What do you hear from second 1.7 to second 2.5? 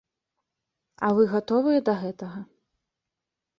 да гэтага?